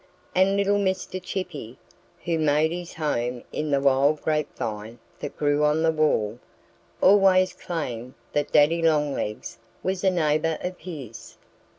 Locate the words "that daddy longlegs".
8.33-9.59